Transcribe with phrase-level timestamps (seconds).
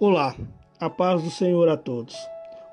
[0.00, 0.36] Olá,
[0.78, 2.14] a paz do Senhor a todos.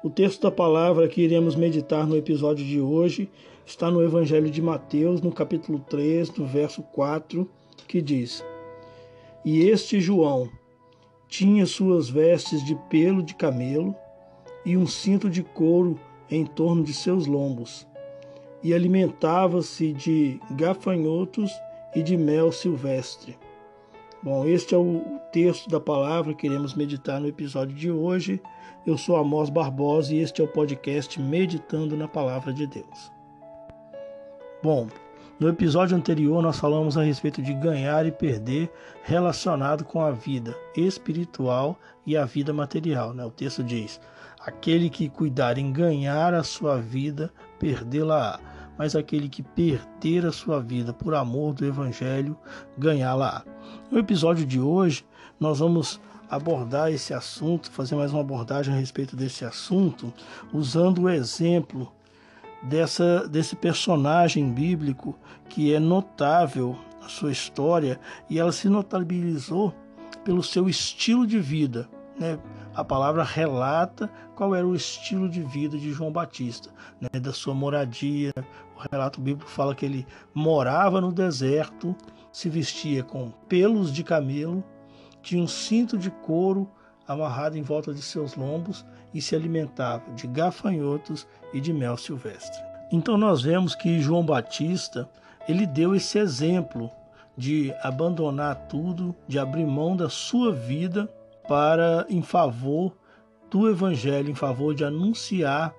[0.03, 3.27] O texto da palavra que iremos meditar no episódio de hoje
[3.65, 7.49] está no Evangelho de Mateus, no capítulo 3, do verso 4,
[7.87, 8.45] que diz:
[9.43, 10.47] E este João
[11.27, 13.95] tinha suas vestes de pelo de camelo
[14.63, 15.99] e um cinto de couro
[16.29, 17.87] em torno de seus lombos,
[18.61, 21.51] e alimentava-se de gafanhotos
[21.95, 23.35] e de mel silvestre.
[24.25, 28.41] Bom, este é o texto da palavra que iremos meditar no episódio de hoje.
[28.83, 33.11] Eu sou Amós Barbosa e este é o podcast Meditando na Palavra de Deus.
[34.63, 34.87] Bom,
[35.39, 40.57] no episódio anterior nós falamos a respeito de ganhar e perder relacionado com a vida
[40.75, 43.13] espiritual e a vida material.
[43.13, 43.23] Né?
[43.23, 44.01] O texto diz:
[44.39, 50.61] Aquele que cuidar em ganhar a sua vida, perdê-la-á mas aquele que perder a sua
[50.61, 52.37] vida por amor do Evangelho,
[52.77, 53.43] ganhá-la.
[53.89, 55.05] No episódio de hoje,
[55.39, 60.13] nós vamos abordar esse assunto, fazer mais uma abordagem a respeito desse assunto,
[60.51, 61.91] usando o exemplo
[62.63, 65.17] dessa, desse personagem bíblico
[65.49, 69.73] que é notável a sua história e ela se notabilizou
[70.23, 71.87] pelo seu estilo de vida.
[72.17, 72.39] Né?
[72.75, 77.19] A palavra relata qual era o estilo de vida de João Batista, né?
[77.19, 78.33] da sua moradia,
[78.75, 81.95] o relato bíblico fala que ele morava no deserto,
[82.33, 84.61] se vestia com pelos de camelo,
[85.21, 86.69] tinha um cinto de couro
[87.07, 92.61] amarrado em volta de seus lombos e se alimentava de gafanhotos e de mel silvestre.
[92.91, 95.09] Então nós vemos que João Batista,
[95.47, 96.91] ele deu esse exemplo
[97.37, 101.09] de abandonar tudo, de abrir mão da sua vida
[101.47, 102.95] para em favor
[103.49, 105.73] do evangelho, em favor de anunciar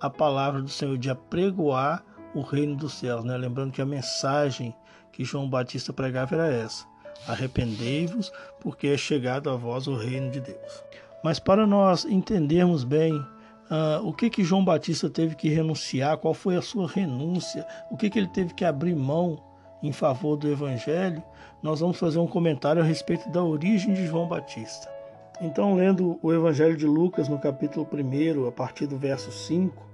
[0.00, 3.24] a palavra do Senhor, de apregoar o reino dos céus.
[3.24, 3.36] Né?
[3.36, 4.74] Lembrando que a mensagem
[5.12, 6.86] que João Batista pregava era essa:
[7.26, 10.84] arrependei-vos, porque é chegado a vós o reino de Deus.
[11.24, 16.34] Mas para nós entendermos bem uh, o que que João Batista teve que renunciar, qual
[16.34, 19.42] foi a sua renúncia, o que que ele teve que abrir mão
[19.82, 21.22] em favor do Evangelho,
[21.62, 24.95] nós vamos fazer um comentário a respeito da origem de João Batista.
[25.38, 29.84] Então, lendo o Evangelho de Lucas no capítulo 1, a partir do verso 5,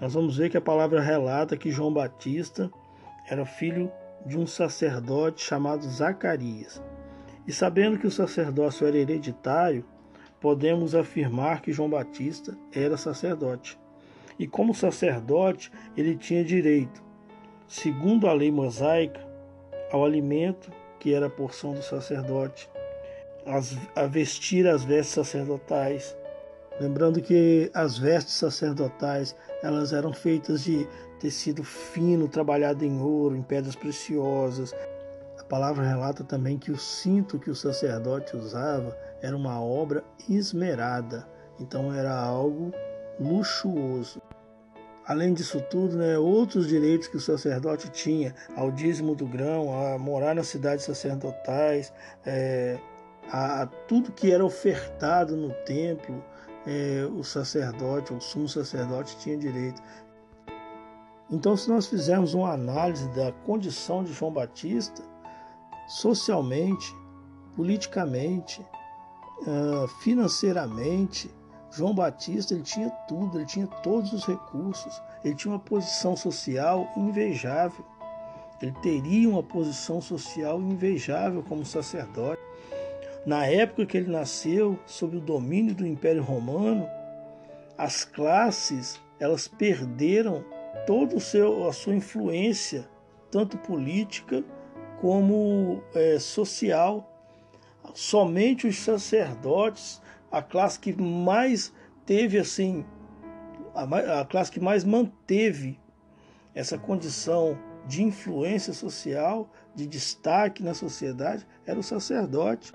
[0.00, 2.70] nós vamos ver que a palavra relata que João Batista
[3.28, 3.92] era filho
[4.24, 6.82] de um sacerdote chamado Zacarias.
[7.46, 9.84] E sabendo que o sacerdócio era hereditário,
[10.40, 13.78] podemos afirmar que João Batista era sacerdote.
[14.38, 17.04] E como sacerdote, ele tinha direito,
[17.68, 19.20] segundo a lei mosaica,
[19.92, 22.70] ao alimento que era a porção do sacerdote,
[23.94, 26.16] a vestir as vestes sacerdotais,
[26.78, 30.86] Lembrando que as vestes sacerdotais elas eram feitas de
[31.18, 34.74] tecido fino, trabalhado em ouro, em pedras preciosas.
[35.38, 41.26] A palavra relata também que o cinto que o sacerdote usava era uma obra esmerada,
[41.58, 42.72] então era algo
[43.18, 44.20] luxuoso.
[45.06, 49.96] Além disso tudo, né, outros direitos que o sacerdote tinha, ao dízimo do grão, a
[49.96, 51.92] morar nas cidades sacerdotais,
[52.26, 52.76] é,
[53.30, 56.22] a, tudo que era ofertado no templo,
[56.66, 59.80] é, o sacerdote, o sumo sacerdote, tinha direito.
[61.30, 65.02] Então, se nós fizermos uma análise da condição de João Batista,
[65.88, 66.94] socialmente,
[67.56, 68.64] politicamente,
[69.46, 71.30] ah, financeiramente,
[71.70, 76.88] João Batista ele tinha tudo, ele tinha todos os recursos, ele tinha uma posição social
[76.96, 77.84] invejável.
[78.62, 82.40] Ele teria uma posição social invejável como sacerdote.
[83.26, 86.88] Na época que ele nasceu, sob o domínio do Império Romano,
[87.76, 90.44] as classes elas perderam
[90.86, 92.88] toda a sua influência,
[93.28, 94.44] tanto política
[95.00, 97.12] como é, social.
[97.94, 100.00] Somente os sacerdotes,
[100.30, 101.72] a classe que mais
[102.04, 102.84] teve assim,
[103.74, 105.80] a, a classe que mais manteve
[106.54, 107.58] essa condição
[107.88, 112.72] de influência social, de destaque na sociedade, era o sacerdote.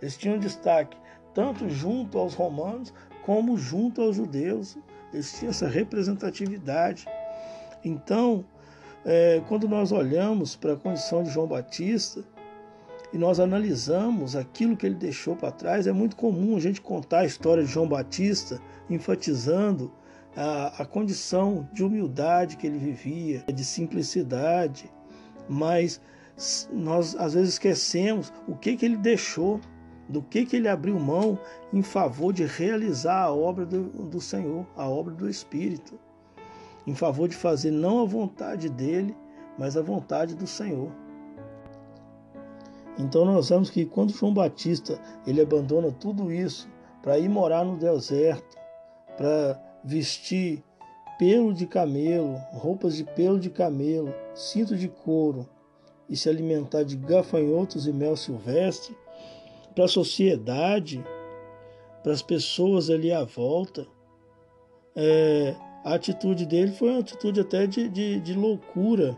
[0.00, 0.96] Eles tinham destaque
[1.34, 2.92] tanto junto aos romanos
[3.24, 4.76] como junto aos judeus.
[5.12, 7.06] Eles tinham essa representatividade.
[7.84, 8.44] Então,
[9.04, 12.24] é, quando nós olhamos para a condição de João Batista
[13.12, 17.20] e nós analisamos aquilo que ele deixou para trás, é muito comum a gente contar
[17.20, 18.60] a história de João Batista
[18.90, 19.92] enfatizando
[20.36, 24.90] a, a condição de humildade que ele vivia, de simplicidade,
[25.48, 26.00] mas
[26.72, 29.60] nós às vezes esquecemos o que, que ele deixou
[30.08, 31.38] do que, que ele abriu mão
[31.72, 35.98] em favor de realizar a obra do, do Senhor, a obra do Espírito,
[36.86, 39.14] em favor de fazer não a vontade dele,
[39.58, 40.90] mas a vontade do Senhor.
[42.98, 46.68] Então nós vemos que quando João Batista ele abandona tudo isso
[47.02, 48.56] para ir morar no deserto,
[49.16, 50.64] para vestir
[51.18, 55.48] pelo de camelo, roupas de pelo de camelo, cinto de couro
[56.08, 58.96] e se alimentar de gafanhotos e mel silvestre,
[59.78, 61.04] para a sociedade,
[62.02, 63.86] para as pessoas ali à volta,
[64.96, 65.54] é,
[65.84, 69.16] a atitude dele foi uma atitude até de, de, de loucura,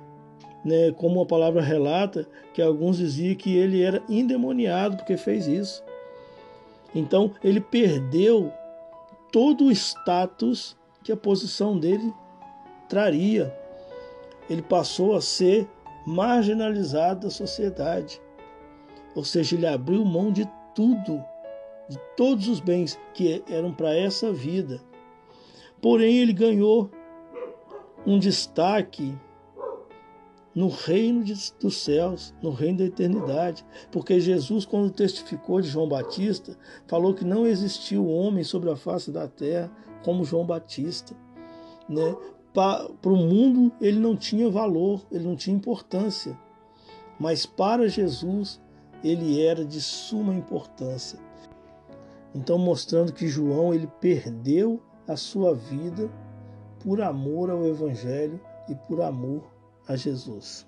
[0.62, 0.92] né?
[0.92, 5.82] como a palavra relata, que alguns diziam que ele era endemoniado porque fez isso.
[6.94, 8.52] Então ele perdeu
[9.32, 12.12] todo o status que a posição dele
[12.86, 13.50] traria.
[14.50, 15.66] Ele passou a ser
[16.06, 18.20] marginalizado da sociedade.
[19.14, 21.22] Ou seja, ele abriu mão de tudo,
[21.88, 24.80] de todos os bens que eram para essa vida.
[25.80, 26.90] Porém, ele ganhou
[28.06, 29.14] um destaque
[30.54, 31.24] no reino
[31.60, 33.64] dos céus, no reino da eternidade.
[33.90, 39.10] Porque Jesus, quando testificou de João Batista, falou que não existiu homem sobre a face
[39.10, 39.70] da terra
[40.04, 41.14] como João Batista.
[41.88, 42.16] Né?
[42.52, 46.38] Para o mundo ele não tinha valor, ele não tinha importância.
[47.18, 48.60] Mas para Jesus
[49.02, 51.18] ele era de suma importância.
[52.34, 56.10] Então mostrando que João ele perdeu a sua vida
[56.82, 59.50] por amor ao Evangelho e por amor
[59.86, 60.66] a Jesus.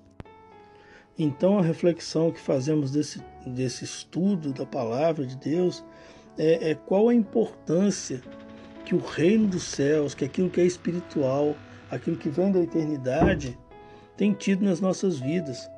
[1.18, 5.84] Então, a reflexão que fazemos desse, desse estudo da palavra de Deus
[6.38, 8.22] é, é qual a importância
[8.84, 11.54] que o reino dos céus, que aquilo que é espiritual,
[11.90, 13.58] aquilo que vem da eternidade,
[14.16, 15.70] tem tido nas nossas vidas.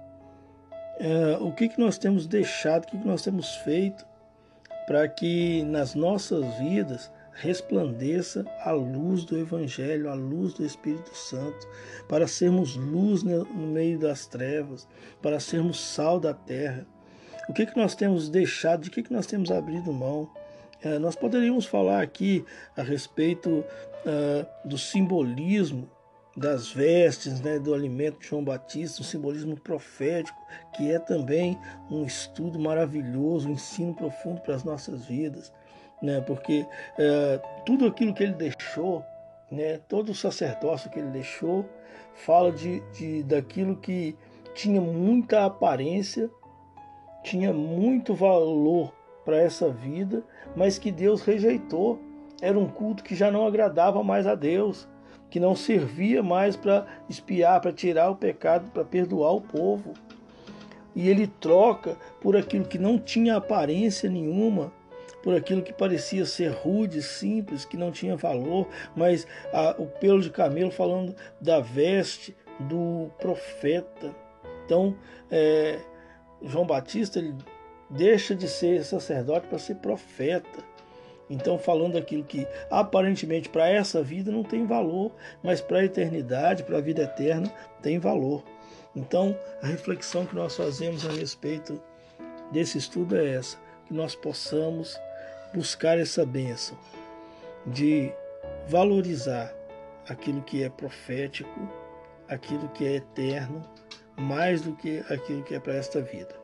[0.98, 4.06] É, o que, que nós temos deixado, o que, que nós temos feito
[4.86, 11.66] para que nas nossas vidas resplandeça a luz do Evangelho, a luz do Espírito Santo,
[12.08, 14.86] para sermos luz no meio das trevas,
[15.20, 16.86] para sermos sal da terra.
[17.48, 20.30] O que, que nós temos deixado, de que, que nós temos abrido mão?
[20.82, 22.44] É, nós poderíamos falar aqui
[22.76, 25.90] a respeito uh, do simbolismo
[26.36, 30.38] das vestes, né, do alimento de João Batista, um simbolismo profético,
[30.74, 31.58] que é também
[31.90, 35.52] um estudo maravilhoso, um ensino profundo para as nossas vidas
[36.04, 36.20] né?
[36.20, 36.66] porque
[36.98, 39.02] é, tudo aquilo que ele deixou,
[39.50, 39.78] né?
[39.88, 41.64] todo o sacerdócio que ele deixou,
[42.14, 44.16] fala de, de daquilo que
[44.54, 46.30] tinha muita aparência,
[47.22, 48.92] tinha muito valor
[49.24, 50.22] para essa vida,
[50.54, 51.98] mas que Deus rejeitou.
[52.42, 54.86] Era um culto que já não agradava mais a Deus,
[55.30, 59.94] que não servia mais para espiar, para tirar o pecado, para perdoar o povo.
[60.94, 64.72] E ele troca por aquilo que não tinha aparência nenhuma,
[65.22, 70.20] por aquilo que parecia ser rude, simples, que não tinha valor, mas a, o pelo
[70.20, 74.14] de camelo falando da veste do profeta.
[74.64, 74.94] Então,
[75.30, 75.80] é,
[76.42, 77.34] João Batista ele
[77.90, 80.73] deixa de ser sacerdote para ser profeta.
[81.28, 85.12] Então, falando aquilo que aparentemente para essa vida não tem valor,
[85.42, 88.42] mas para a eternidade, para a vida eterna, tem valor.
[88.94, 91.80] Então, a reflexão que nós fazemos a respeito
[92.52, 94.98] desse estudo é essa: que nós possamos
[95.54, 96.76] buscar essa bênção
[97.66, 98.12] de
[98.68, 99.54] valorizar
[100.08, 101.68] aquilo que é profético,
[102.28, 103.62] aquilo que é eterno,
[104.16, 106.34] mais do que aquilo que é para esta vida.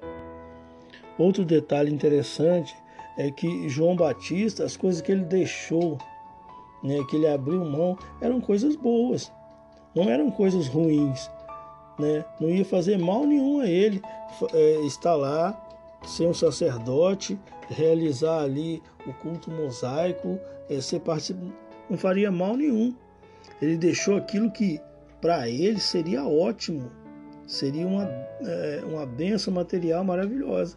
[1.19, 2.75] Outro detalhe interessante
[3.27, 5.99] é que João Batista, as coisas que ele deixou,
[6.83, 9.31] né, que ele abriu mão, eram coisas boas,
[9.95, 11.31] não eram coisas ruins.
[11.99, 12.25] Né?
[12.41, 14.01] Não ia fazer mal nenhum a ele
[14.55, 15.67] é, estar lá
[16.07, 21.37] ser um sacerdote, realizar ali o culto mosaico, é, ser parte,
[21.89, 22.95] não faria mal nenhum.
[23.61, 24.81] Ele deixou aquilo que
[25.21, 26.91] para ele seria ótimo,
[27.47, 30.77] seria uma, é, uma benção material maravilhosa.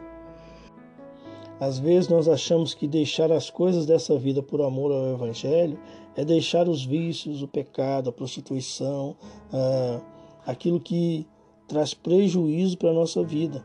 [1.64, 5.80] Às vezes nós achamos que deixar as coisas dessa vida por amor ao Evangelho
[6.14, 9.16] é deixar os vícios, o pecado, a prostituição,
[9.54, 10.02] ah,
[10.46, 11.26] aquilo que
[11.66, 13.64] traz prejuízo para a nossa vida.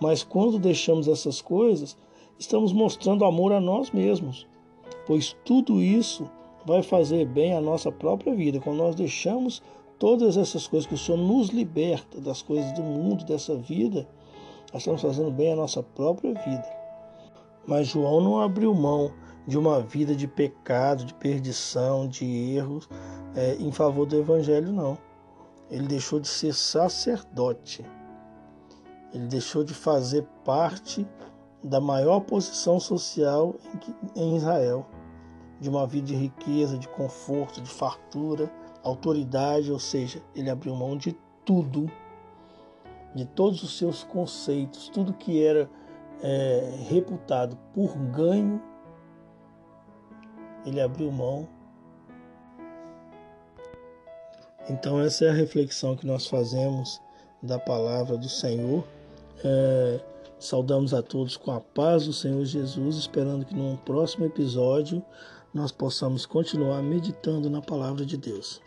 [0.00, 1.96] Mas quando deixamos essas coisas,
[2.38, 4.46] estamos mostrando amor a nós mesmos,
[5.04, 6.30] pois tudo isso
[6.64, 8.60] vai fazer bem à nossa própria vida.
[8.60, 9.60] Quando nós deixamos
[9.98, 14.06] todas essas coisas que o Senhor nos liberta das coisas do mundo, dessa vida,
[14.72, 16.75] nós estamos fazendo bem à nossa própria vida.
[17.66, 19.12] Mas João não abriu mão
[19.46, 22.88] de uma vida de pecado, de perdição, de erros
[23.34, 24.96] é, em favor do Evangelho, não.
[25.70, 27.84] Ele deixou de ser sacerdote.
[29.12, 31.06] Ele deixou de fazer parte
[31.62, 33.54] da maior posição social
[34.14, 34.86] em Israel,
[35.60, 38.50] de uma vida de riqueza, de conforto, de fartura,
[38.82, 41.90] autoridade, ou seja, ele abriu mão de tudo,
[43.14, 45.68] de todos os seus conceitos, tudo que era
[46.22, 48.60] é, reputado por ganho,
[50.64, 51.48] ele abriu mão.
[54.68, 57.00] Então, essa é a reflexão que nós fazemos
[57.42, 58.84] da palavra do Senhor.
[59.44, 60.00] É,
[60.38, 65.02] saudamos a todos com a paz do Senhor Jesus, esperando que num próximo episódio
[65.54, 68.60] nós possamos continuar meditando na palavra de Deus.